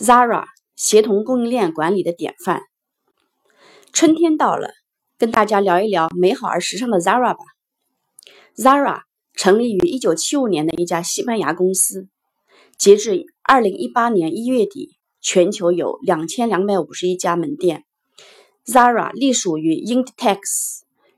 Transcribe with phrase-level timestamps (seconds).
[0.00, 0.46] Zara
[0.76, 2.62] 协同供应链管理的典范。
[3.92, 4.70] 春天到了，
[5.18, 7.40] 跟大家聊一聊美好而时尚的 Zara 吧。
[8.56, 9.02] Zara
[9.34, 12.08] 成立于1975年的一家西班牙公司，
[12.78, 17.84] 截至2018年1月底，全球有2251家门店。
[18.64, 20.38] Zara 隶属于 Inditex，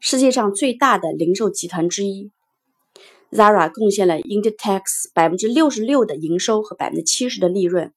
[0.00, 2.32] 世界上最大的零售集团之一。
[3.30, 7.92] Zara 贡献了 Inditex 百分之六十六的营收和百分之七十的利润，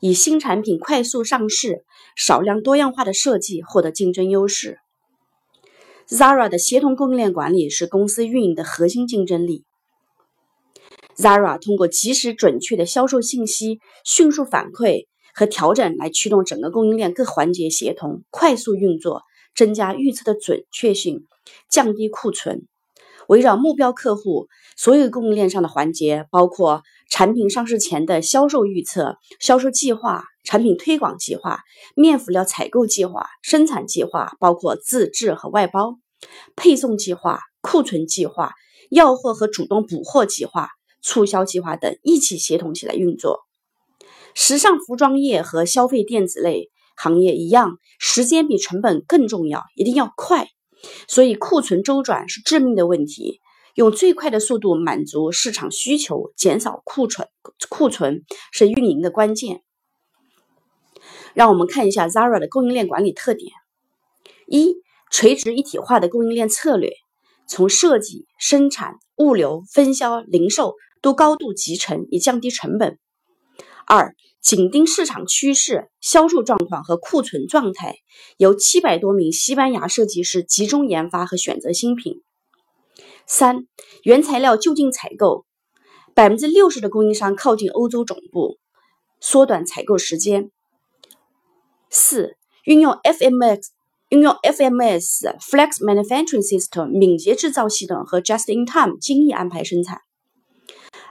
[0.00, 1.84] 以新产品快速上市、
[2.16, 4.78] 少量多样化的设计获得竞争优势。
[6.08, 9.64] Zara 的协同供应链管理是公司运营的核心竞争力。
[11.16, 19.22] Zara 通过及时准确的销售信息、迅速反馈和调整来驱动整个供应链各环节协同、快速运作，
[19.54, 21.26] 增加预测的准确性，
[21.68, 22.66] 降低库存。
[23.28, 30.24] 围绕目标客户，所有供应链上的环节，包括产品上市前的销售预测、销售计划。
[30.44, 31.60] 产品推广计划、
[31.94, 35.98] 面辅料采购计划、生产计划，包括自制和外包；
[36.56, 38.54] 配送计划、库存计划、
[38.88, 40.70] 要货和主动补货计划、
[41.02, 43.40] 促销计划等一起协同起来运作。
[44.34, 50.48] 时尚服装业和消费电子类行业一样，时间比成本更重要，一定要快。
[51.06, 53.40] 所以库存周转是致命的问题，
[53.74, 57.28] 用最快的速度满足市场需求，减少库存，
[57.68, 59.62] 库存是运营的关键。
[61.34, 63.52] 让我们看一下 Zara 的供应链管理特点：
[64.46, 64.76] 一、
[65.10, 66.90] 垂直一体化的供应链策略，
[67.46, 72.96] 从设计、生产、物流、分销、零售都高度集成，以降低成本；
[73.86, 77.96] 二、紧盯市场趋势、销售状况和库存状态，
[78.36, 82.22] 由七百多名西班牙设计师集中研发和选择新品；
[83.26, 83.66] 三、
[84.04, 85.44] 原材料就近采购，
[86.14, 88.58] 百分之六十的供应商靠近欧洲总部，
[89.20, 90.50] 缩短采购时间。
[91.90, 93.68] 四、运用 FMS
[94.08, 100.00] 运用 FMS Flex Manufacturing System 敏捷制造系统和 Just in Time 精益安排生产。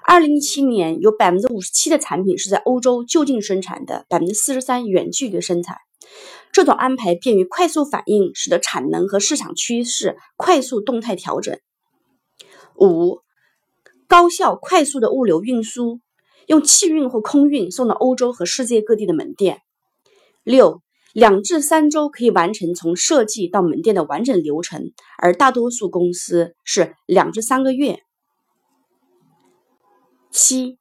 [0.10, 5.76] 二零一七年有百分之五十七的产品是在欧洲就近生产的，百分之四十三远距离生产。
[6.54, 11.60] 这种安排便于快速反应，使得产能和市场趋势快速动态调整。
[12.80, 13.20] 五、
[14.08, 16.00] 高效快速的物流运输，
[16.46, 19.60] 用气运或空运送到欧洲和世界各地的门店。
[20.46, 20.82] 六
[21.12, 28.04] 两至三周可以完成从设计到门店的完整流程，而大多数公司是两至三个月。
[30.38, 30.78] 七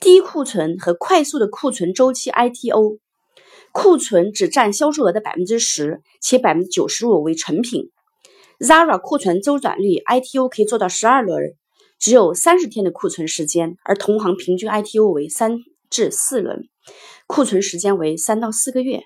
[0.00, 2.98] 低库存和快速的库存周期 ITO，
[3.70, 7.92] 库存只占销售额的百分之十，且百分之九十五为成品。
[8.58, 11.54] Zara 库存周转率 ITO 可以做到十二轮，
[12.00, 15.58] 只有三十天的库存时间，而同行平均 ITO 为三
[15.88, 16.68] 至四轮。
[17.28, 19.02] 库存时间为三到四个月。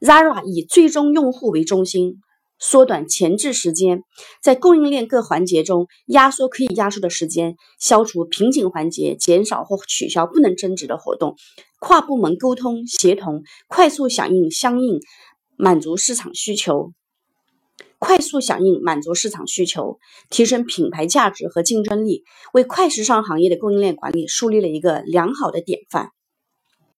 [0.00, 2.16] Zara 以最终用户为中心，
[2.64, 4.04] 缩短前置时间，
[4.40, 11.34] 在供应链各环节中压缩可以压缩的时间，消除瓶颈环节，减少或取消不能增值的活动，
[11.80, 15.00] 跨部门沟通协同，快速响应相应
[15.56, 16.92] 满足市场需求，
[17.98, 19.98] 快速响应满足市场需求，
[20.30, 26.10] 提升品牌价值和竞争力，为快时尚行业的供应链管理树立了一个良好的典范。